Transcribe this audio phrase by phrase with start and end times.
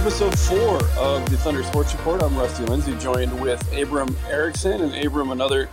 [0.00, 2.22] Episode four of the Thunder Sports Report.
[2.22, 5.68] I'm Rusty Lindsay, joined with Abram Erickson, and Abram another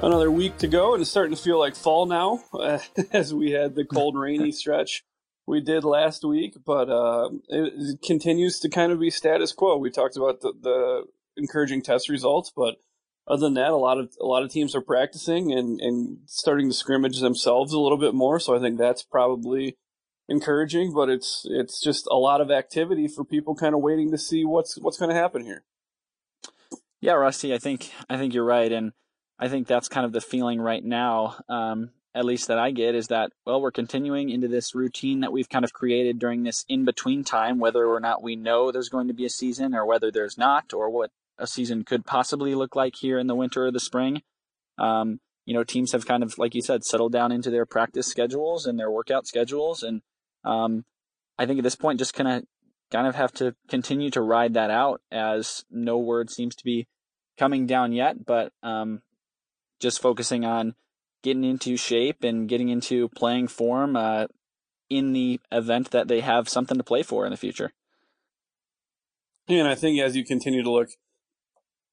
[0.00, 2.42] another week to go, and it's starting to feel like fall now,
[3.12, 5.04] as we had the cold, rainy stretch
[5.46, 6.56] we did last week.
[6.64, 9.76] But uh, it continues to kind of be status quo.
[9.76, 11.04] We talked about the, the
[11.36, 12.76] encouraging test results, but
[13.26, 16.70] other than that, a lot of a lot of teams are practicing and and starting
[16.70, 18.40] to scrimmage themselves a little bit more.
[18.40, 19.76] So I think that's probably
[20.28, 24.18] encouraging, but it's it's just a lot of activity for people kind of waiting to
[24.18, 25.64] see what's what's going to happen here.
[27.00, 28.92] Yeah, Rusty, I think I think you're right, and
[29.38, 32.94] I think that's kind of the feeling right now, um, at least that I get,
[32.94, 36.64] is that well, we're continuing into this routine that we've kind of created during this
[36.68, 39.86] in between time, whether or not we know there's going to be a season, or
[39.86, 43.66] whether there's not, or what a season could possibly look like here in the winter
[43.66, 44.22] or the spring.
[44.76, 48.06] Um, you know, teams have kind of, like you said, settled down into their practice
[48.06, 50.02] schedules and their workout schedules, and
[50.44, 50.84] um,
[51.38, 52.44] I think at this point, just kind of
[52.90, 56.86] kind of have to continue to ride that out as no word seems to be
[57.36, 59.02] coming down yet, but um,
[59.78, 60.74] just focusing on
[61.22, 64.26] getting into shape and getting into playing form uh,
[64.88, 67.72] in the event that they have something to play for in the future.
[69.48, 70.90] And I think as you continue to look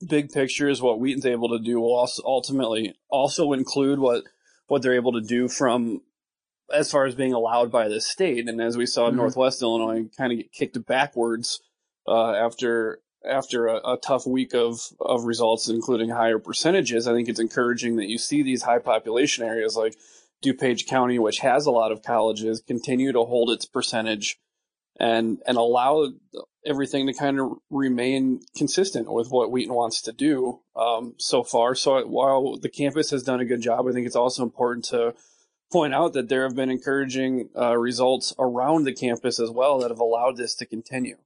[0.06, 4.24] big picture is what Wheaton's able to do will also ultimately also include what
[4.68, 6.02] what they're able to do from
[6.74, 8.48] as far as being allowed by the state.
[8.48, 9.18] And as we saw, mm-hmm.
[9.18, 11.62] Northwest Illinois kind of get kicked backwards
[12.08, 17.08] uh, after after a, a, tough week of of results, including higher percentages.
[17.08, 19.96] I think it's encouraging that you see these high population areas like
[20.44, 24.38] DuPage County, which has a lot of colleges, continue to hold its percentage
[25.00, 26.12] and and allow
[26.66, 31.76] everything to kind of remain consistent with what Wheaton wants to do um, so far.
[31.76, 35.14] So while the campus has done a good job, I think it's also important to
[35.72, 39.92] point out that there have been encouraging uh, results around the campus as well that
[39.92, 41.18] have allowed this to continue.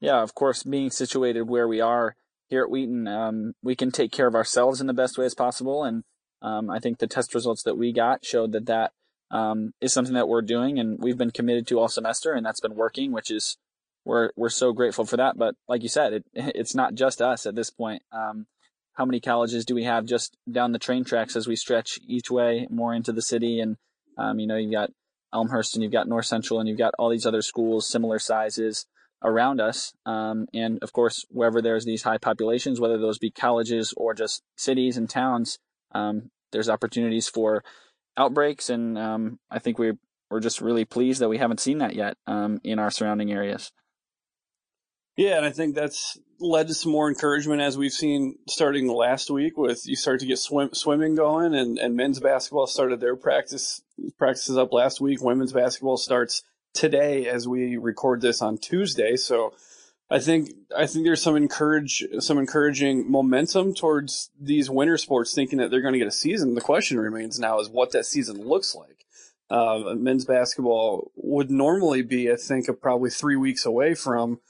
[0.00, 2.16] Yeah, of course, being situated where we are
[2.48, 5.34] here at Wheaton, um, we can take care of ourselves in the best way as
[5.34, 5.84] possible.
[5.84, 6.04] And
[6.42, 8.92] um, I think the test results that we got showed that that
[9.30, 12.60] um, is something that we're doing and we've been committed to all semester, and that's
[12.60, 13.56] been working, which is
[14.04, 15.36] we're we're so grateful for that.
[15.36, 18.02] But like you said, it it's not just us at this point.
[18.12, 18.46] Um,
[18.94, 22.30] how many colleges do we have just down the train tracks as we stretch each
[22.30, 23.60] way more into the city?
[23.60, 23.76] And,
[24.16, 24.90] um, you know, you've got
[25.32, 28.86] Elmhurst and you've got North Central and you've got all these other schools, similar sizes
[29.22, 29.92] around us.
[30.06, 34.42] Um, and of course, wherever there's these high populations, whether those be colleges or just
[34.56, 35.58] cities and towns,
[35.92, 37.64] um, there's opportunities for
[38.16, 38.70] outbreaks.
[38.70, 39.98] And um, I think we're,
[40.30, 43.72] we're just really pleased that we haven't seen that yet um, in our surrounding areas.
[45.16, 49.30] Yeah, and I think that's led to some more encouragement as we've seen starting last
[49.30, 53.14] week with you start to get swim, swimming going and, and men's basketball started their
[53.14, 53.82] practice
[54.18, 55.22] practices up last week.
[55.22, 56.42] Women's basketball starts
[56.72, 59.14] today as we record this on Tuesday.
[59.16, 59.54] So
[60.10, 65.58] I think I think there's some encourage some encouraging momentum towards these winter sports thinking
[65.60, 66.54] that they're going to get a season.
[66.54, 69.06] The question remains now is what that season looks like.
[69.48, 74.40] Uh, men's basketball would normally be, I think, probably three weeks away from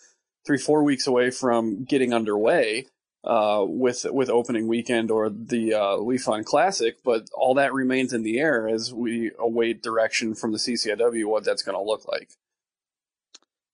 [0.46, 2.86] three four weeks away from getting underway
[3.24, 8.12] uh, with with opening weekend or the uh, Lee Pfund Classic, but all that remains
[8.12, 12.06] in the air as we await direction from the CCIW what that's going to look
[12.06, 12.30] like.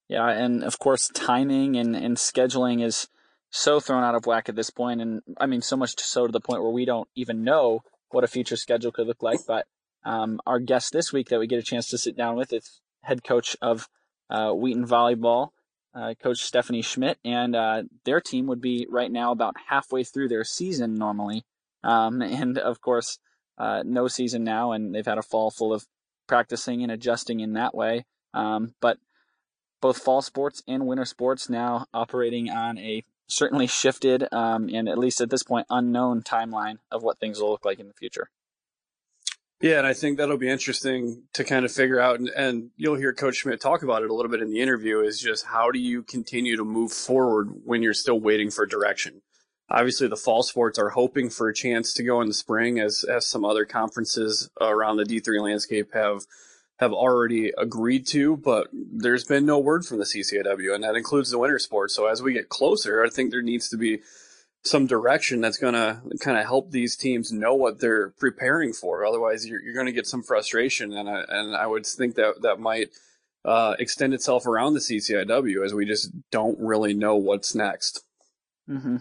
[0.08, 3.08] Yeah, and of course, timing and, and scheduling is
[3.50, 6.32] so thrown out of whack at this point, and I mean so much so to
[6.32, 9.40] the point where we don't even know what a future schedule could look like.
[9.46, 9.66] But
[10.04, 12.80] um, our guest this week that we get a chance to sit down with is
[13.02, 13.88] head coach of
[14.28, 15.50] uh, Wheaton Volleyball,
[15.94, 20.28] uh, Coach Stephanie Schmidt, and uh, their team would be right now about halfway through
[20.28, 21.44] their season normally.
[21.82, 23.18] Um, and of course,
[23.58, 25.86] uh, no season now, and they've had a fall full of
[26.26, 28.04] practicing and adjusting in that way.
[28.32, 28.98] Um, but
[29.80, 34.98] both fall sports and winter sports now operating on a certainly shifted um, and at
[34.98, 38.28] least at this point unknown timeline of what things will look like in the future.
[39.60, 42.96] Yeah, and I think that'll be interesting to kind of figure out, and, and, you'll
[42.96, 45.00] hear Coach Schmidt talk about it a little bit in the interview.
[45.00, 49.20] Is just how do you continue to move forward when you're still waiting for direction?
[49.68, 53.04] Obviously, the fall sports are hoping for a chance to go in the spring, as
[53.04, 56.22] as some other conferences around the D3 landscape have
[56.78, 61.30] have already agreed to, but there's been no word from the CCIW, and that includes
[61.30, 61.94] the winter sports.
[61.94, 64.00] So as we get closer, I think there needs to be
[64.62, 69.04] some direction that's going to kind of help these teams know what they're preparing for.
[69.04, 72.42] Otherwise, you're, you're going to get some frustration, and I, and I would think that
[72.42, 72.90] that might
[73.44, 78.04] uh, extend itself around the CCIW as we just don't really know what's next.
[78.68, 78.98] Mm-hmm.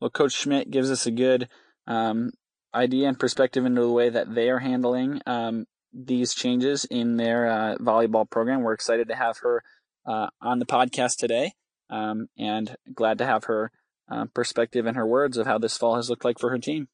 [0.00, 1.48] Well, Coach Schmidt gives us a good
[1.86, 2.32] um,
[2.74, 7.46] idea and perspective into the way that they are handling um, these changes in their
[7.46, 8.62] uh, volleyball program.
[8.62, 9.62] We're excited to have her
[10.06, 11.52] uh, on the podcast today,
[11.88, 13.70] um, and glad to have her
[14.12, 16.88] uh, perspective and her words of how this fall has looked like for her team.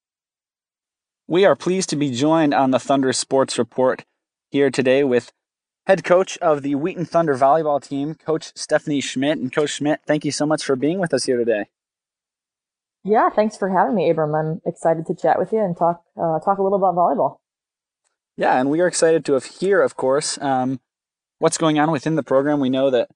[1.26, 4.04] We are pleased to be joined on the Thunder Sports Report
[4.50, 5.32] here today with
[5.86, 9.38] head coach of the Wheaton Thunder volleyball team, Coach Stephanie Schmidt.
[9.38, 11.64] And Coach Schmidt, thank you so much for being with us here today.
[13.04, 14.34] Yeah, thanks for having me, Abram.
[14.34, 17.36] I'm excited to chat with you and talk uh, talk a little about volleyball.
[18.36, 20.80] Yeah, and we are excited to hear, of course, um,
[21.38, 22.60] what's going on within the program.
[22.60, 23.10] We know that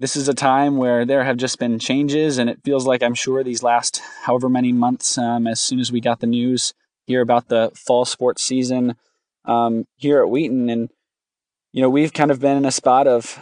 [0.00, 3.14] this is a time where there have just been changes, and it feels like I'm
[3.14, 6.72] sure these last however many months, um, as soon as we got the news
[7.06, 8.96] here about the fall sports season
[9.44, 10.88] um, here at Wheaton, and
[11.72, 13.38] you know we've kind of been in a spot of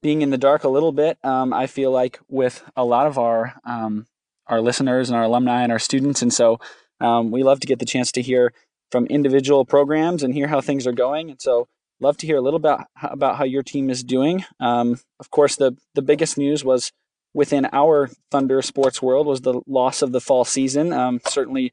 [0.00, 1.18] being in the dark a little bit.
[1.22, 4.06] Um, I feel like with a lot of our um,
[4.46, 6.58] our listeners and our alumni and our students, and so
[7.00, 8.54] um, we love to get the chance to hear
[8.90, 11.68] from individual programs and hear how things are going, and so
[12.00, 14.44] love to hear a little about about how your team is doing.
[14.58, 16.92] Um, of course, the the biggest news was
[17.34, 20.92] within our Thunder sports world was the loss of the fall season.
[20.92, 21.72] Um, certainly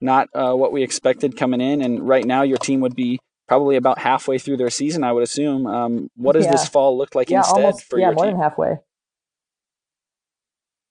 [0.00, 3.18] not uh, what we expected coming in, and right now your team would be
[3.48, 5.66] probably about halfway through their season, I would assume.
[5.66, 6.52] Um, what does yeah.
[6.52, 8.78] this fall look like yeah, instead almost, for yeah, your more than halfway.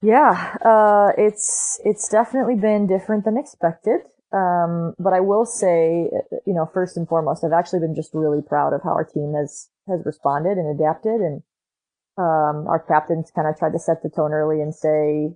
[0.01, 4.01] Yeah, uh, it's it's definitely been different than expected.
[4.35, 6.09] Um, but I will say,
[6.45, 9.33] you know, first and foremost, I've actually been just really proud of how our team
[9.33, 11.21] has has responded and adapted.
[11.21, 11.41] And
[12.17, 15.31] um, our captains kind of tried to set the tone early and say,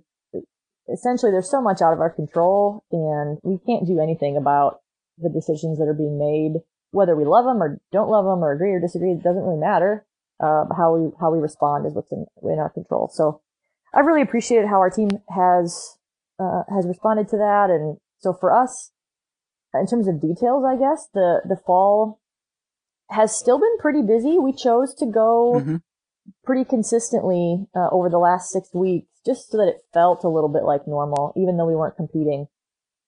[0.92, 4.80] essentially, there's so much out of our control, and we can't do anything about
[5.16, 6.60] the decisions that are being made,
[6.90, 9.12] whether we love them or don't love them or agree or disagree.
[9.12, 10.04] It doesn't really matter.
[10.42, 13.08] Uh, how we how we respond is what's in, in our control.
[13.12, 13.40] So
[13.94, 15.96] I've really appreciated how our team has
[16.38, 18.92] uh, has responded to that, and so for us,
[19.74, 22.20] in terms of details, I guess the the fall
[23.10, 24.38] has still been pretty busy.
[24.38, 25.76] We chose to go mm-hmm.
[26.44, 30.48] pretty consistently uh, over the last six weeks, just so that it felt a little
[30.48, 32.46] bit like normal, even though we weren't competing.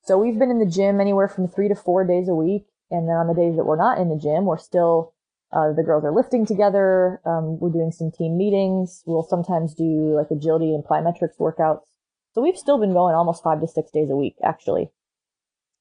[0.04, 3.08] So we've been in the gym anywhere from three to four days a week, and
[3.08, 5.14] then on the days that we're not in the gym, we're still
[5.52, 7.20] uh, the girls are lifting together.
[7.26, 9.02] Um, we're doing some team meetings.
[9.04, 11.84] We'll sometimes do like agility and plyometrics workouts.
[12.32, 14.90] So we've still been going almost five to six days a week, actually.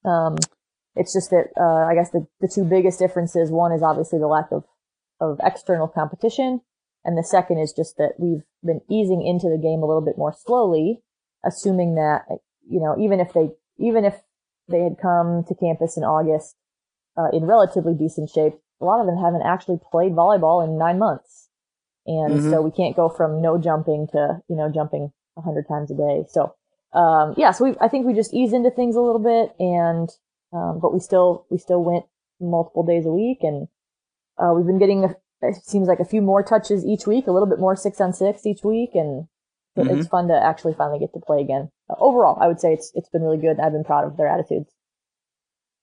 [0.05, 0.37] Um,
[0.95, 4.27] it's just that uh, I guess the, the two biggest differences one is obviously the
[4.27, 4.63] lack of
[5.19, 6.61] of external competition,
[7.05, 10.17] and the second is just that we've been easing into the game a little bit
[10.17, 11.01] more slowly,
[11.45, 12.23] assuming that
[12.67, 14.15] you know even if they even if
[14.67, 16.55] they had come to campus in August
[17.17, 20.99] uh, in relatively decent shape, a lot of them haven't actually played volleyball in nine
[20.99, 21.49] months,
[22.05, 22.49] and mm-hmm.
[22.49, 25.95] so we can't go from no jumping to you know jumping a hundred times a
[25.95, 26.25] day.
[26.27, 26.55] So
[26.93, 30.09] um, yeah, so we, I think we just ease into things a little bit and,
[30.53, 32.05] um, but we still, we still went
[32.39, 33.67] multiple days a week and,
[34.37, 37.31] uh, we've been getting, a, it seems like a few more touches each week, a
[37.31, 38.91] little bit more six on six each week.
[38.93, 39.27] And
[39.77, 39.89] mm-hmm.
[39.89, 41.69] it's fun to actually finally get to play again.
[41.89, 43.59] Uh, overall, I would say it's, it's been really good.
[43.59, 44.71] I've been proud of their attitudes.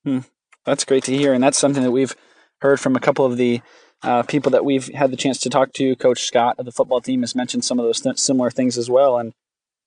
[0.05, 0.21] Hmm.
[0.65, 1.33] That's great to hear.
[1.33, 2.15] And that's something that we've
[2.61, 3.61] heard from a couple of the,
[4.03, 5.97] uh, people that we've had the chance to talk to.
[5.97, 8.89] Coach Scott of the football team has mentioned some of those th- similar things as
[8.89, 9.19] well.
[9.19, 9.33] And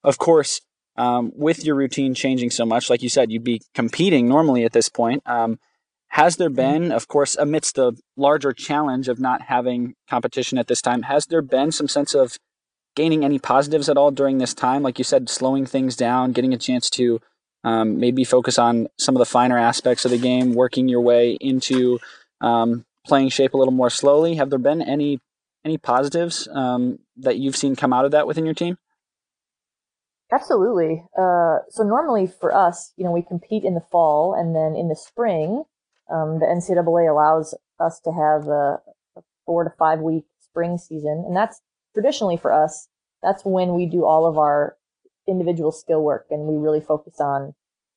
[0.04, 0.60] of course,
[0.98, 4.74] um, with your routine changing so much, like you said, you'd be competing normally at
[4.74, 5.24] this point.
[5.26, 5.60] Um,
[6.10, 6.56] has there mm-hmm.
[6.56, 11.26] been, of course, amidst the larger challenge of not having competition at this time, has
[11.28, 12.38] there been some sense of
[12.96, 14.84] gaining any positives at all during this time?
[14.84, 17.22] Like you said, slowing things down, getting a chance to
[17.64, 21.38] um, maybe focus on some of the finer aspects of the game, working your way
[21.40, 22.00] into
[22.42, 24.36] um, playing shape a little more slowly.
[24.36, 25.20] Have there been any
[25.64, 28.78] any positives um, that you've seen come out of that within your team?
[30.34, 31.04] Absolutely.
[31.18, 34.88] Uh, so normally for us, you know, we compete in the fall and then in
[34.88, 35.64] the spring,
[36.12, 38.80] um, the NCAA allows us to have a,
[39.18, 41.24] a, four to five week spring season.
[41.28, 41.62] And that's
[41.94, 42.88] traditionally for us,
[43.22, 44.78] that's when we do all of our
[45.28, 47.54] individual skill work and we really focus on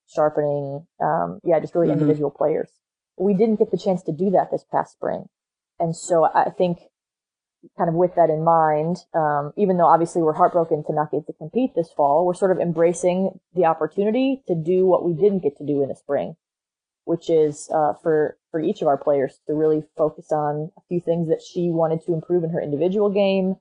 [0.09, 2.01] sharpening, um, yeah, just really mm-hmm.
[2.01, 2.71] individual players.
[3.17, 5.27] We didn't get the chance to do that this past spring.
[5.79, 6.79] And so I think
[7.77, 11.27] kind of with that in mind, um, even though obviously we're heartbroken to not get
[11.27, 15.43] to compete this fall, we're sort of embracing the opportunity to do what we didn't
[15.43, 16.37] get to do in the spring,
[17.05, 21.01] which is uh, for for each of our players to really focus on a few
[21.01, 23.57] things that she wanted to improve in her individual game,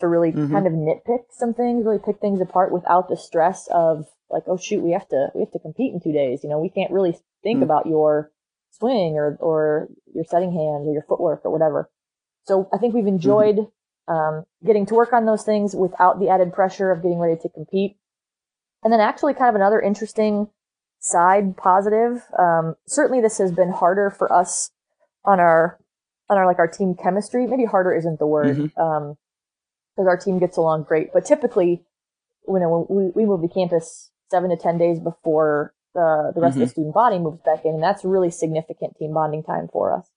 [0.00, 0.52] to really mm-hmm.
[0.52, 4.56] kind of nitpick some things, really pick things apart without the stress of like, oh
[4.56, 6.40] shoot, we have to we have to compete in two days.
[6.42, 7.64] You know, we can't really think mm-hmm.
[7.64, 8.30] about your
[8.70, 11.90] swing or or your setting hands or your footwork or whatever.
[12.48, 13.14] So I think we've mm-hmm.
[13.14, 14.12] enjoyed mm-hmm.
[14.12, 17.48] um, getting to work on those things without the added pressure of getting ready to
[17.48, 17.96] compete.
[18.82, 20.48] And then actually kind of another interesting
[20.98, 22.22] side positive.
[22.38, 24.70] Um, certainly this has been harder for us
[25.24, 25.78] on our,
[26.30, 27.46] on our, like our team chemistry.
[27.46, 28.56] Maybe harder isn't the word.
[28.56, 28.80] Mm-hmm.
[28.80, 29.16] Um,
[29.94, 31.12] because our team gets along great.
[31.12, 31.82] But typically,
[32.46, 36.40] you know, when we, we move to campus seven to 10 days before the, the
[36.40, 36.62] rest mm-hmm.
[36.62, 36.70] of the mm-hmm.
[36.70, 40.08] student body moves back in, and that's really significant team bonding time for us.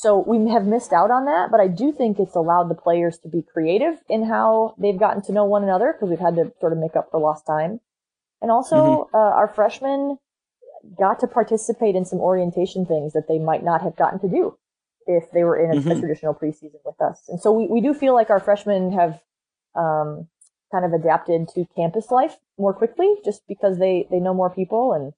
[0.00, 3.18] So we have missed out on that, but I do think it's allowed the players
[3.18, 6.54] to be creative in how they've gotten to know one another because we've had to
[6.58, 7.80] sort of make up for lost time.
[8.40, 9.14] And also, mm-hmm.
[9.14, 10.16] uh, our freshmen
[10.98, 14.56] got to participate in some orientation things that they might not have gotten to do
[15.06, 15.90] if they were in a, mm-hmm.
[15.90, 17.20] a traditional preseason with us.
[17.28, 19.20] And so we, we do feel like our freshmen have
[19.74, 20.28] um,
[20.72, 24.94] kind of adapted to campus life more quickly just because they, they know more people.
[24.94, 25.12] And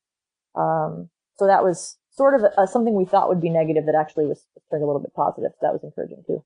[0.61, 4.27] um, so that was sort of a, something we thought would be negative that actually
[4.27, 5.53] was turned a little bit positive.
[5.53, 6.45] So that was encouraging too.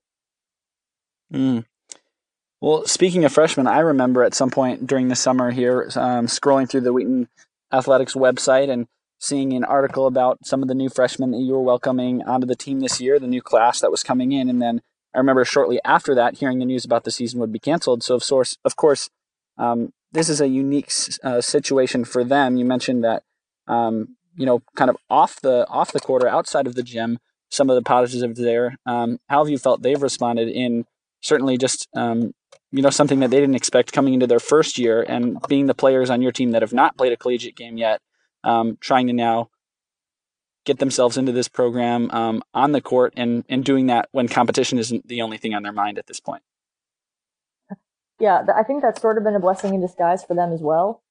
[1.33, 1.65] Mm.
[2.59, 6.69] Well, speaking of freshmen, I remember at some point during the summer here um, scrolling
[6.69, 7.27] through the Wheaton
[7.71, 8.87] Athletics website and
[9.19, 12.55] seeing an article about some of the new freshmen that you were welcoming onto the
[12.55, 14.49] team this year, the new class that was coming in.
[14.49, 14.81] And then
[15.13, 18.03] I remember shortly after that hearing the news about the season would be canceled.
[18.03, 19.09] So, of course, of course
[19.57, 20.91] um, this is a unique
[21.23, 22.57] uh, situation for them.
[22.57, 23.23] You mentioned that,
[23.67, 27.19] um, you know, kind of off the off the court or outside of the gym,
[27.49, 28.77] some of the positives there.
[28.85, 30.85] Um, how have you felt they've responded in
[31.21, 32.33] certainly just um,
[32.71, 35.73] you know something that they didn't expect coming into their first year and being the
[35.73, 37.99] players on your team that have not played a collegiate game yet
[38.43, 39.49] um, trying to now
[40.65, 44.77] get themselves into this program um, on the court and, and doing that when competition
[44.77, 46.43] isn't the only thing on their mind at this point.
[48.19, 51.03] Yeah, I think that's sort of been a blessing in disguise for them as well.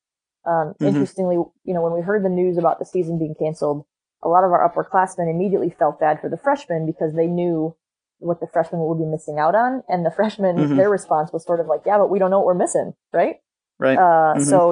[0.46, 0.86] Um, mm-hmm.
[0.86, 3.84] Interestingly, you know, when we heard the news about the season being canceled,
[4.22, 7.76] a lot of our upperclassmen immediately felt bad for the freshmen because they knew
[8.18, 9.82] what the freshmen would be missing out on.
[9.88, 10.76] And the freshmen, mm-hmm.
[10.76, 13.36] their response was sort of like, yeah, but we don't know what we're missing, right?
[13.78, 13.98] Right.
[13.98, 14.42] Uh, mm-hmm.
[14.42, 14.70] So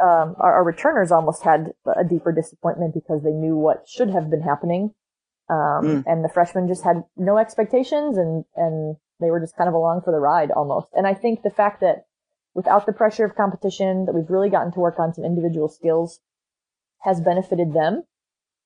[0.00, 4.30] um, our, our, returners almost had a deeper disappointment because they knew what should have
[4.30, 4.94] been happening.
[5.48, 6.04] Um, mm.
[6.06, 10.02] and the freshmen just had no expectations and, and they were just kind of along
[10.02, 10.88] for the ride almost.
[10.92, 12.05] And I think the fact that
[12.56, 16.18] without the pressure of competition, that we've really gotten to work on some individual skills
[17.02, 18.02] has benefited them.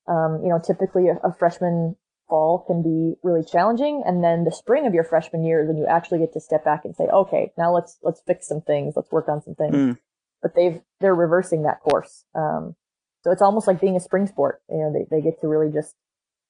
[0.09, 1.97] Um, you know, typically a, a freshman
[2.28, 4.02] fall can be really challenging.
[4.06, 6.64] And then the spring of your freshman year is when you actually get to step
[6.64, 8.94] back and say, okay, now let's, let's fix some things.
[8.97, 9.75] Let's work on some things.
[9.75, 9.99] Mm
[10.42, 12.25] but they've they're reversing that course.
[12.35, 12.75] Um,
[13.23, 14.62] so it's almost like being a spring sport.
[14.68, 15.94] You know, they they get to really just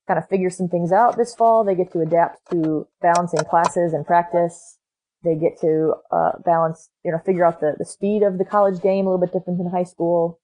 [0.06, 1.64] kind of figure some things out this fall.
[1.64, 4.78] They get to adapt to balancing classes and practice.
[5.22, 8.80] They get to uh, balance, you know, figure out the, the speed of the college
[8.80, 10.40] game a little bit different than high school.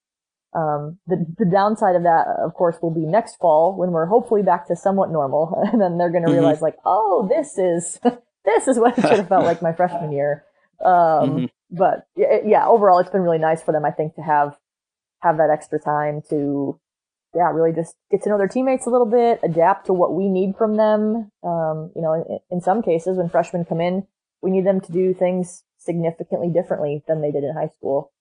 [0.54, 4.42] Um, the, the downside of that, of course, will be next fall when we're hopefully
[4.42, 5.62] back to somewhat normal.
[5.72, 6.38] And then they're going to mm-hmm.
[6.38, 7.98] realize like, oh, this is,
[8.44, 10.44] this is what it should have felt like my freshman year.
[10.84, 14.56] Um, mm-hmm but yeah, overall, it's been really nice for them, I think, to have
[15.20, 16.78] have that extra time to,
[17.34, 20.28] yeah, really just get to know their teammates a little bit, adapt to what we
[20.28, 21.32] need from them.
[21.42, 24.06] Um, you know, in, in some cases, when freshmen come in,
[24.42, 28.12] we need them to do things significantly differently than they did in high school.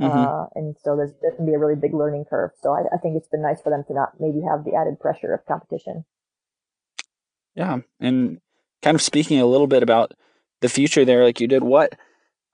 [0.00, 0.18] Mm-hmm.
[0.18, 2.50] Uh, and so there's, there can be a really big learning curve.
[2.60, 4.98] So I, I think it's been nice for them to not maybe have the added
[4.98, 6.04] pressure of competition.
[7.54, 7.80] Yeah.
[8.00, 8.40] And
[8.82, 10.12] kind of speaking a little bit about
[10.60, 11.96] the future there, like you did, what,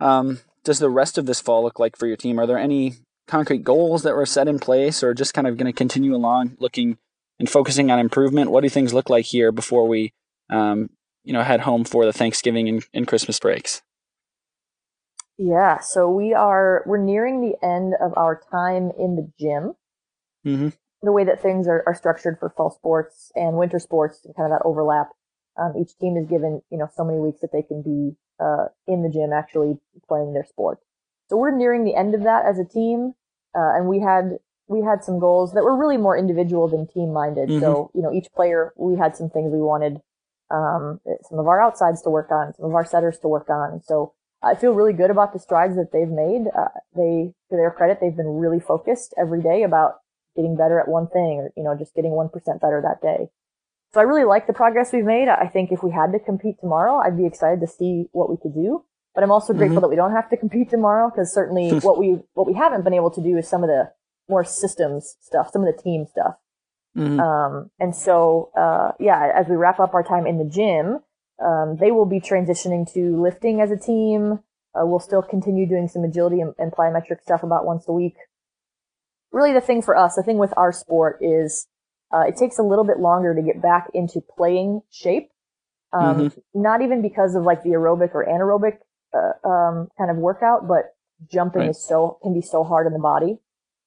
[0.00, 2.38] um, does the rest of this fall look like for your team?
[2.38, 2.94] Are there any
[3.26, 6.56] concrete goals that were set in place, or just kind of going to continue along,
[6.58, 6.98] looking
[7.38, 8.50] and focusing on improvement?
[8.50, 10.12] What do things look like here before we,
[10.50, 10.90] um,
[11.28, 13.82] you know, head home for the Thanksgiving and, and Christmas breaks?
[15.36, 19.74] Yeah, so we are we're nearing the end of our time in the gym.
[20.46, 20.70] Mm-hmm.
[21.02, 24.50] The way that things are, are structured for fall sports and winter sports and kind
[24.50, 25.10] of that overlap.
[25.60, 28.68] Um, each team is given, you know, so many weeks that they can be uh,
[28.86, 29.76] in the gym actually
[30.08, 30.78] playing their sport.
[31.28, 33.12] So we're nearing the end of that as a team,
[33.54, 37.12] uh, and we had we had some goals that were really more individual than team
[37.12, 37.50] minded.
[37.50, 37.60] Mm-hmm.
[37.60, 40.00] So you know, each player we had some things we wanted
[40.50, 43.82] um, some of our outsides to work on, some of our setters to work on.
[43.82, 46.46] So I feel really good about the strides that they've made.
[46.56, 50.00] Uh, they, to their credit, they've been really focused every day about
[50.36, 53.28] getting better at one thing, or you know, just getting one percent better that day.
[53.92, 55.28] So I really like the progress we've made.
[55.28, 58.36] I think if we had to compete tomorrow, I'd be excited to see what we
[58.36, 58.84] could do.
[59.14, 59.82] But I'm also grateful mm-hmm.
[59.82, 62.94] that we don't have to compete tomorrow because certainly what we what we haven't been
[62.94, 63.90] able to do is some of the
[64.28, 66.36] more systems stuff, some of the team stuff.
[66.96, 67.20] Mm-hmm.
[67.20, 71.00] Um, and so uh, yeah, as we wrap up our time in the gym,
[71.44, 74.40] um, they will be transitioning to lifting as a team.
[74.74, 78.14] Uh, we'll still continue doing some agility and, and plyometric stuff about once a week.
[79.32, 81.66] Really, the thing for us, the thing with our sport is
[82.12, 85.30] uh, it takes a little bit longer to get back into playing shape.
[85.92, 86.62] Um, mm-hmm.
[86.62, 88.78] Not even because of like the aerobic or anaerobic
[89.14, 90.94] uh, um, kind of workout, but
[91.30, 91.70] jumping right.
[91.70, 93.38] is so can be so hard on the body.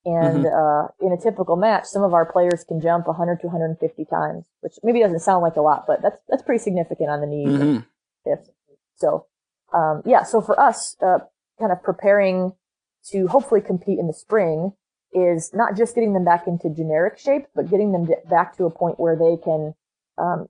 [0.04, 1.06] And mm-hmm.
[1.06, 4.46] uh, in a typical match, some of our players can jump 100 to 150 times,
[4.62, 7.50] which maybe doesn't sound like a lot, but that's that's pretty significant on the knees
[7.50, 8.34] mm-hmm.
[8.96, 9.28] So
[9.74, 11.20] um, yeah, so for us, uh,
[11.60, 12.54] kind of preparing
[13.12, 14.74] to hopefully compete in the spring
[15.14, 18.72] is not just getting them back into generic shape, but getting them back to a
[18.72, 19.74] point where they can
[20.18, 20.48] um,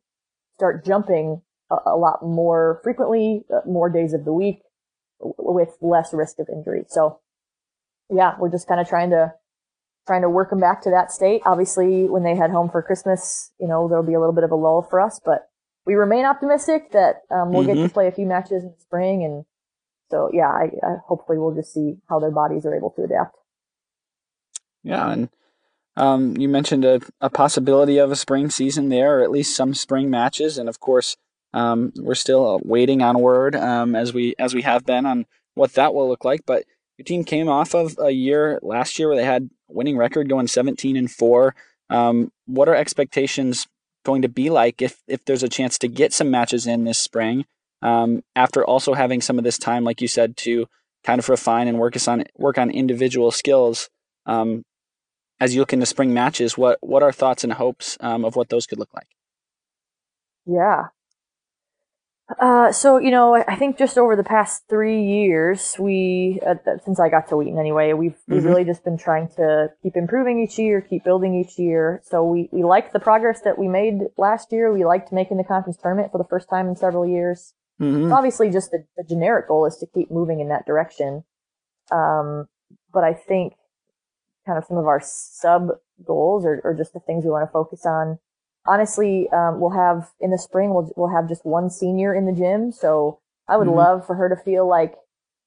[0.55, 1.41] start jumping
[1.72, 4.62] a, a, lot more frequently, uh, more days of the week,
[5.20, 6.84] with less risk of injury.
[6.88, 7.20] So,
[8.10, 9.34] yeah, we're just kind of trying to
[10.08, 11.41] trying to work them back to that state.
[11.46, 14.51] Obviously, when they head home for Christmas, you know there'll be a little bit of
[14.51, 15.50] a lull for us, but
[15.86, 17.67] we remain optimistic that um, we'll mm-hmm.
[17.67, 17.93] get to mm-hmm.
[17.93, 19.46] play a few matches in the spring and
[20.12, 23.38] so yeah, I, I, hopefully we'll just see how their bodies are able to adapt.
[24.84, 25.29] Yeah, and
[25.96, 29.74] um, you mentioned a, a possibility of a spring season there, or at least some
[29.74, 31.15] spring matches, and of course,
[31.53, 35.74] um, we're still waiting on word um, as we as we have been on what
[35.74, 36.41] that will look like.
[36.46, 36.65] But
[36.98, 40.48] your team came off of a year last year where they had winning record going
[40.48, 41.56] 17 and four.
[41.90, 43.68] Um, what are expectations
[44.04, 47.00] going to be like if if there's a chance to get some matches in this
[47.00, 47.46] spring?
[47.82, 50.68] um, after also having some of this time, like you said, to
[51.04, 53.90] kind of refine and work on work on individual skills.
[54.25, 54.63] Um,
[55.40, 58.50] as you look into spring matches, what what are thoughts and hopes um, of what
[58.50, 59.08] those could look like?
[60.46, 60.88] Yeah,
[62.39, 67.00] uh, so you know, I think just over the past three years, we uh, since
[67.00, 68.33] I got to Wheaton anyway, we've mm-hmm.
[68.33, 72.01] we've really just been trying to keep improving each year, keep building each year.
[72.03, 74.71] So we we liked the progress that we made last year.
[74.71, 77.53] We liked making the conference tournament for the first time in several years.
[77.81, 78.13] Mm-hmm.
[78.13, 81.23] Obviously, just the, the, generic goal is to keep moving in that direction.
[81.91, 82.47] Um,
[82.93, 83.53] but I think
[84.45, 85.69] kind of some of our sub
[86.05, 88.19] goals or, or just the things we want to focus on.
[88.65, 92.32] Honestly, um, we'll have in the spring, we'll, we'll have just one senior in the
[92.32, 92.72] gym.
[92.72, 93.77] So I would mm-hmm.
[93.77, 94.96] love for her to feel like,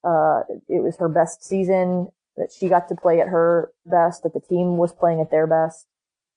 [0.02, 4.34] uh, it was her best season, that she got to play at her best, that
[4.34, 5.86] the team was playing at their best.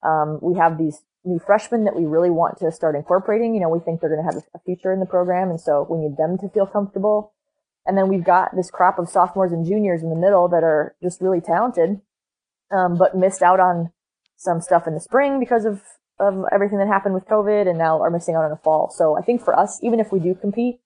[0.03, 3.55] Um, we have these new freshmen that we really want to start incorporating.
[3.55, 5.87] You know, we think they're going to have a future in the program, and so
[5.89, 7.33] we need them to feel comfortable.
[7.85, 10.95] And then we've got this crop of sophomores and juniors in the middle that are
[11.01, 12.01] just really talented,
[12.71, 13.91] um, but missed out on
[14.35, 15.81] some stuff in the spring because of,
[16.19, 18.89] of everything that happened with COVID, and now are missing out on the fall.
[18.89, 20.79] So I think for us, even if we do compete,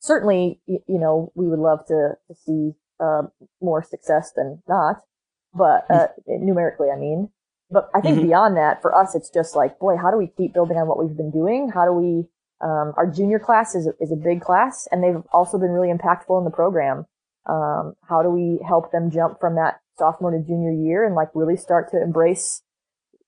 [0.00, 3.22] certainly, you, you know, we would love to, to see uh,
[3.60, 4.96] more success than not,
[5.54, 7.30] but uh, numerically, I mean.
[7.70, 8.28] But I think mm-hmm.
[8.28, 11.02] beyond that, for us, it's just like, boy, how do we keep building on what
[11.02, 11.70] we've been doing?
[11.74, 12.28] How do we,
[12.60, 16.38] um, our junior class is, is a big class and they've also been really impactful
[16.38, 17.06] in the program.
[17.46, 21.28] Um, how do we help them jump from that sophomore to junior year and like
[21.34, 22.62] really start to embrace,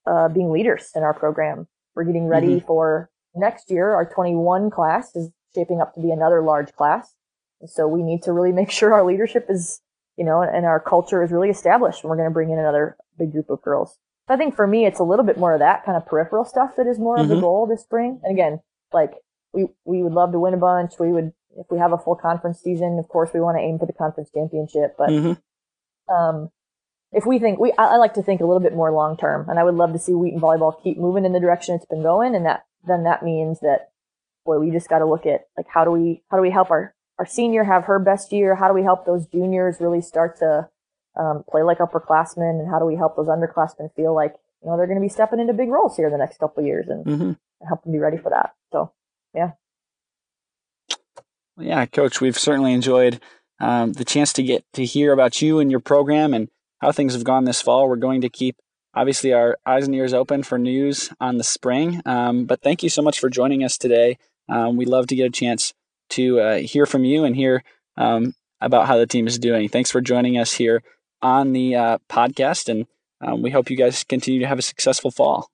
[0.09, 1.67] uh, being leaders in our program?
[1.95, 2.67] We're getting ready mm-hmm.
[2.67, 3.91] for next year.
[3.91, 7.13] Our 21 class is shaping up to be another large class.
[7.61, 9.81] And so we need to really make sure our leadership is,
[10.17, 12.03] you know, and our culture is really established.
[12.03, 13.97] And we're going to bring in another big group of girls.
[14.27, 16.45] So I think for me, it's a little bit more of that kind of peripheral
[16.45, 17.23] stuff that is more mm-hmm.
[17.23, 17.43] of the mm-hmm.
[17.43, 18.19] goal this spring.
[18.23, 18.59] And again,
[18.93, 19.13] like
[19.53, 20.93] we, we would love to win a bunch.
[20.99, 23.79] We would, if we have a full conference season, of course, we want to aim
[23.79, 24.95] for the conference championship.
[24.97, 26.13] But, mm-hmm.
[26.13, 26.49] um,
[27.11, 29.49] if we think we, I, I, like to think a little bit more long term,
[29.49, 32.03] and I would love to see Wheaton volleyball keep moving in the direction it's been
[32.03, 33.89] going, and that then that means that,
[34.45, 36.69] boy, we just got to look at like how do we how do we help
[36.69, 38.55] our our senior have her best year?
[38.55, 40.69] How do we help those juniors really start to
[41.15, 44.77] um, play like upperclassmen, and how do we help those underclassmen feel like you know
[44.77, 47.05] they're going to be stepping into big roles here the next couple of years and
[47.05, 47.31] mm-hmm.
[47.67, 48.53] help them be ready for that.
[48.71, 48.91] So,
[49.33, 49.51] yeah.
[51.57, 53.19] Yeah, Coach, we've certainly enjoyed
[53.59, 57.13] um, the chance to get to hear about you and your program and how things
[57.13, 57.87] have gone this fall.
[57.87, 58.57] We're going to keep
[58.93, 62.01] obviously our eyes and ears open for news on the spring.
[62.05, 64.17] Um, but thank you so much for joining us today.
[64.47, 65.73] Um, we'd love to get a chance
[66.11, 67.63] to uh, hear from you and hear
[67.97, 69.69] um, about how the team is doing.
[69.69, 70.81] Thanks for joining us here
[71.21, 72.87] on the uh, podcast, and
[73.21, 75.49] um, we hope you guys continue to have a successful fall.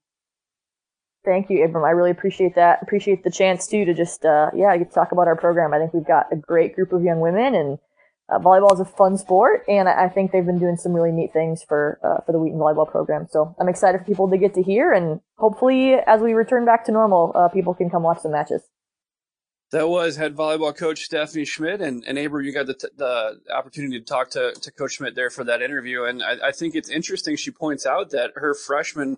[1.26, 1.84] Thank you, Abram.
[1.84, 2.84] I really appreciate that.
[2.84, 5.74] Appreciate the chance too to just uh, yeah get to talk about our program.
[5.74, 7.80] I think we've got a great group of young women, and
[8.28, 11.32] uh, volleyball is a fun sport, and I think they've been doing some really neat
[11.32, 13.28] things for uh, for the Wheaton volleyball program.
[13.30, 16.86] So I'm excited for people to get to hear, and hopefully, as we return back
[16.86, 18.64] to normal, uh, people can come watch some matches.
[19.72, 24.00] That was head volleyball coach Stephanie Schmidt, and, and you got the, t- the opportunity
[24.00, 26.04] to talk to, to Coach Schmidt there for that interview.
[26.04, 27.36] And I, I think it's interesting.
[27.36, 29.18] She points out that her freshmen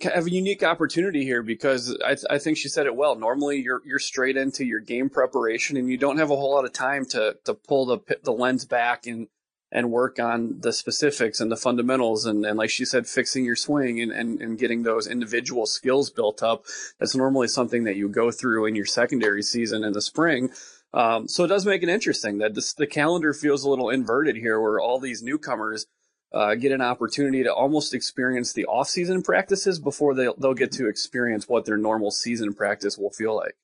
[0.00, 3.14] have a unique opportunity here because I, th- I think she said it well.
[3.14, 6.64] Normally, you're you're straight into your game preparation, and you don't have a whole lot
[6.64, 9.28] of time to to pull the the lens back and
[9.72, 13.56] and work on the specifics and the fundamentals and, and like she said, fixing your
[13.56, 16.66] swing and, and, and getting those individual skills built up.
[17.00, 20.50] That's normally something that you go through in your secondary season in the spring.
[20.92, 24.36] Um, so it does make it interesting that this, the calendar feels a little inverted
[24.36, 25.86] here where all these newcomers
[26.32, 30.88] uh, get an opportunity to almost experience the off-season practices before they'll, they'll get to
[30.88, 33.56] experience what their normal season practice will feel like.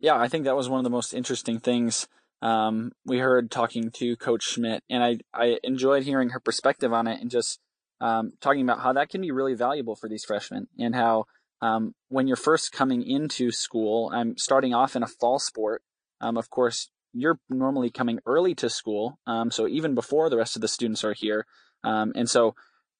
[0.00, 2.08] Yeah, I think that was one of the most interesting things
[2.42, 7.06] um, we heard talking to Coach Schmidt, and I, I enjoyed hearing her perspective on
[7.06, 7.58] it and just
[8.00, 11.24] um, talking about how that can be really valuable for these freshmen and how
[11.60, 15.82] um, when you're first coming into school, I'm starting off in a fall sport.
[16.20, 20.56] Um, of course, you're normally coming early to school, um, so even before the rest
[20.56, 21.46] of the students are here,
[21.84, 22.54] um, and so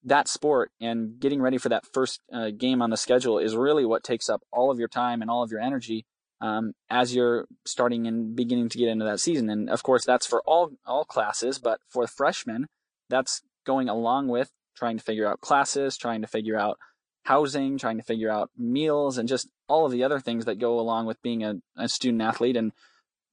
[0.04, 3.84] that sport and getting ready for that first uh, game on the schedule is really
[3.84, 6.06] what takes up all of your time and all of your energy
[6.40, 9.50] um, as you're starting and beginning to get into that season.
[9.50, 12.66] And of course, that's for all all classes, but for freshmen,
[13.08, 16.78] that's going along with trying to figure out classes, trying to figure out
[17.24, 20.78] housing, trying to figure out meals, and just all of the other things that go
[20.78, 22.72] along with being a, a student athlete and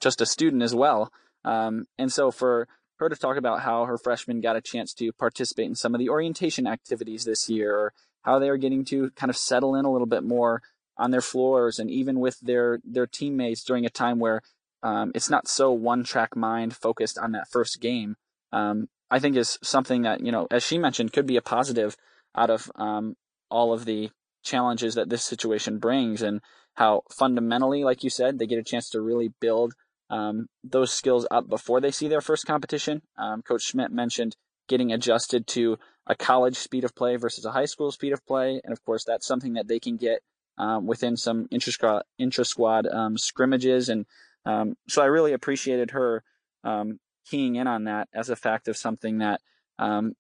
[0.06, 1.12] just a student as well.
[1.44, 5.12] Um, and so for her to talk about how her freshmen got a chance to
[5.12, 9.10] participate in some of the orientation activities this year, or how they are getting to
[9.15, 10.62] kind of settle in a little bit more
[10.96, 14.41] on their floors and even with their their teammates during a time where
[14.84, 18.15] um, it's not so one track mind focused on that first game.
[18.54, 21.98] Um, I think is something that you know, as she mentioned, could be a positive
[22.36, 23.15] out of um,
[23.50, 24.12] all of the
[24.44, 26.41] challenges that this situation brings, and
[26.76, 29.74] how fundamentally, like you said, they get a chance to really build
[30.10, 33.02] um, those skills up before they see their first competition.
[33.18, 34.36] Um, Coach Schmidt mentioned
[34.68, 38.62] getting adjusted to a college speed of play versus a high school speed of play,
[38.63, 40.20] and of course, that's something that they can get
[40.58, 43.89] um, within some intra squad, intra squad um, scrimmages.
[43.89, 44.06] And
[44.46, 46.24] um, so I really appreciated her
[46.63, 49.41] um, keying in on that as a fact of something that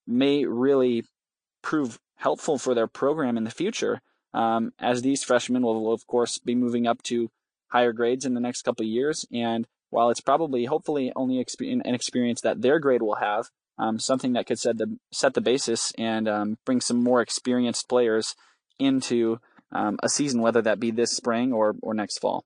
[0.07, 1.05] may really
[1.61, 4.01] prove helpful for their program in the future.
[4.33, 7.29] As these freshmen will, of course, be moving up to
[7.67, 9.25] higher grades in the next couple years.
[9.31, 13.45] And while it's probably, hopefully, only an experience that their grade will have,
[13.97, 18.35] something that could set the set the basis and bring some more experienced players
[18.79, 19.39] into
[19.71, 22.45] um, a season, whether that be this spring or or next fall.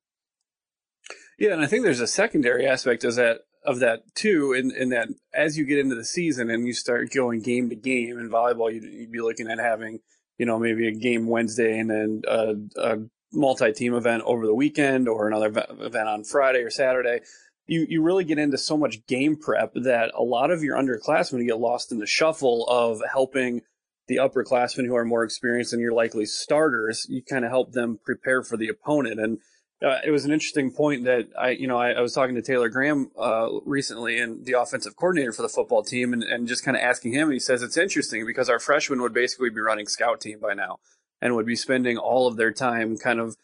[1.37, 4.89] Yeah, and I think there's a secondary aspect of that of that too, in, in
[4.89, 8.29] that as you get into the season and you start going game to game in
[8.29, 9.99] volleyball, you'd, you'd be looking at having
[10.37, 12.97] you know maybe a game Wednesday and then a, a
[13.31, 15.47] multi-team event over the weekend or another
[15.79, 17.19] event on Friday or Saturday.
[17.67, 21.45] You, you really get into so much game prep that a lot of your underclassmen
[21.45, 23.61] get lost in the shuffle of helping
[24.07, 27.99] the upperclassmen who are more experienced and your likely starters, you kind of help them
[28.03, 29.19] prepare for the opponent.
[29.19, 29.37] And
[29.85, 32.41] uh, it was an interesting point that I, you know, I, I was talking to
[32.41, 36.65] Taylor Graham uh, recently, and the offensive coordinator for the football team, and, and just
[36.65, 37.27] kind of asking him.
[37.27, 40.53] And he says it's interesting because our freshmen would basically be running scout team by
[40.53, 40.79] now,
[41.21, 43.35] and would be spending all of their time kind of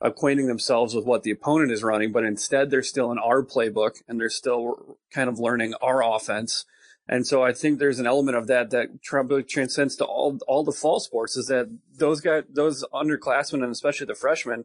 [0.00, 4.02] acquainting themselves with what the opponent is running, but instead they're still in our playbook
[4.06, 6.64] and they're still kind of learning our offense.
[7.08, 10.72] And so I think there's an element of that that transcends to all all the
[10.72, 11.68] fall sports is that
[11.98, 14.64] those guys, those underclassmen, and especially the freshmen,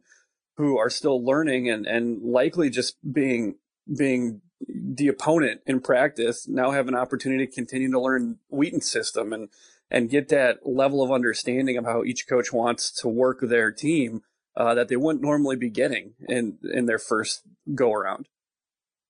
[0.56, 3.56] who are still learning and and likely just being
[3.96, 9.32] being the opponent in practice, now have an opportunity to continue to learn Wheaton's system
[9.32, 9.48] and
[9.90, 14.22] and get that level of understanding of how each coach wants to work their team
[14.56, 17.42] uh, that they wouldn't normally be getting in in their first
[17.74, 18.28] go around.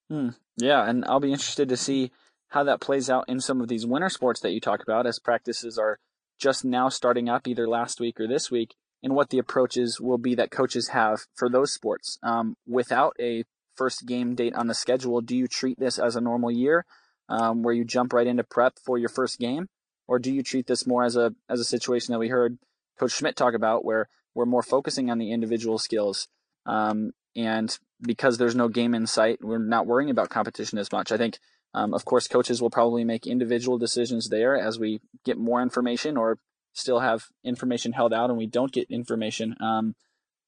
[0.08, 0.30] Hmm.
[0.56, 2.10] Yeah, and I'll be interested to see
[2.48, 5.18] how that plays out in some of these winter sports that you talk about as
[5.18, 5.98] practices are
[6.38, 10.18] just now starting up either last week or this week and what the approaches will
[10.18, 12.18] be that coaches have for those sports.
[12.22, 13.44] Um, without a
[13.76, 16.84] first game date on the schedule, do you treat this as a normal year
[17.28, 19.68] um, where you jump right into prep for your first game?
[20.10, 22.58] Or do you treat this more as a as a situation that we heard
[22.98, 26.26] Coach Schmidt talk about where we're more focusing on the individual skills
[26.66, 31.12] um, and because there's no game in sight, we're not worrying about competition as much.
[31.12, 31.38] I think
[31.74, 36.16] um, of course, coaches will probably make individual decisions there as we get more information
[36.16, 36.38] or
[36.72, 39.54] still have information held out and we don't get information.
[39.60, 39.94] Um,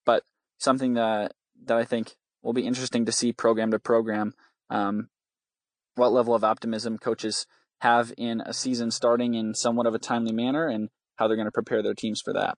[0.05, 0.25] but
[0.59, 1.35] something that
[1.67, 4.35] that I think will be interesting to see program to program
[4.71, 5.09] um,
[5.95, 7.47] what level of optimism coaches
[7.83, 11.47] have in a season starting in somewhat of a timely manner and how they're going
[11.47, 12.55] to prepare their teams for that.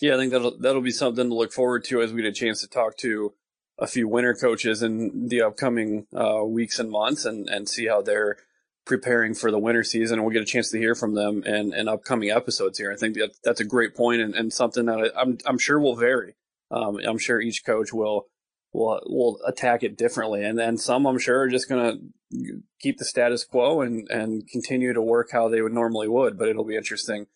[0.00, 2.32] Yeah, I think that'll that'll be something to look forward to as we get a
[2.32, 3.32] chance to talk to
[3.78, 8.02] a few winter coaches in the upcoming uh, weeks and months and, and see how
[8.02, 8.36] they're
[8.84, 10.18] preparing for the winter season.
[10.18, 12.92] And we'll get a chance to hear from them in, in upcoming episodes here.
[12.92, 15.58] I think that that's a great point and, and something that I, am I'm, I'm
[15.58, 16.34] sure will vary.
[16.70, 18.26] Um, I'm sure each coach will
[18.72, 22.98] will will attack it differently, and then some I'm sure are just going to keep
[22.98, 26.38] the status quo and and continue to work how they would normally would.
[26.38, 27.26] But it'll be interesting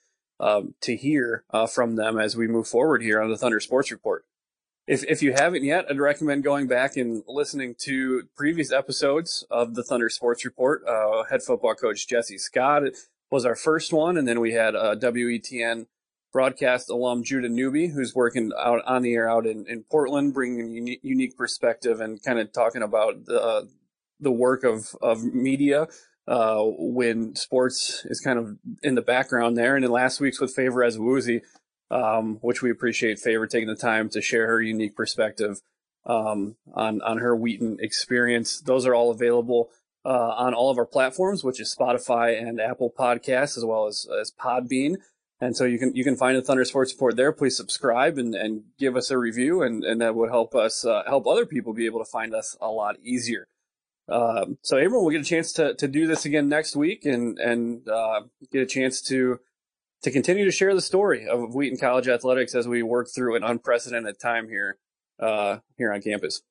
[0.41, 3.91] um, to hear uh, from them as we move forward here on the Thunder Sports
[3.91, 4.25] Report
[4.87, 9.75] if if you haven't yet, I'd recommend going back and listening to previous episodes of
[9.75, 10.83] the Thunder Sports Report.
[10.87, 12.83] Uh, head football coach Jesse Scott
[13.31, 15.87] was our first one, and then we had uh, WETN
[16.35, 20.69] broadcast alum Judah Newby, who's working out on the air out in, in Portland, bringing
[20.69, 23.71] a unique, unique perspective and kind of talking about the
[24.21, 25.87] the work of of media
[26.27, 29.77] uh, when sports is kind of in the background there.
[29.77, 31.43] And in last week's with Favor as Woozy,
[31.91, 35.61] um, which we appreciate Favor taking the time to share her unique perspective
[36.05, 38.61] um, on on her Wheaton experience.
[38.61, 39.71] Those are all available
[40.05, 44.07] uh, on all of our platforms, which is Spotify and Apple Podcasts, as well as
[44.21, 44.97] as Podbean.
[45.41, 47.33] And so you can you can find the Thunder Sports Report there.
[47.33, 51.03] Please subscribe and, and give us a review, and, and that would help us uh,
[51.07, 53.47] help other people be able to find us a lot easier.
[54.09, 57.39] Um, so Abram, we'll get a chance to, to do this again next week and
[57.39, 59.41] and uh, get a chance to
[60.03, 63.43] to continue to share the story of Wheaton College athletics as we work through an
[63.43, 64.79] unprecedented time here
[65.19, 66.43] uh, here on campus.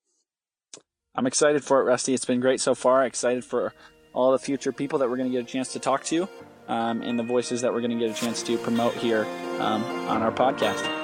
[1.16, 2.14] I'm excited for it, Rusty.
[2.14, 3.06] It's been great so far.
[3.06, 3.74] Excited for
[4.14, 6.28] all the future people that we're going to get a chance to talk to
[6.68, 9.26] um, and the voices that we're going to get a chance to promote here
[9.60, 11.03] um, on our podcast.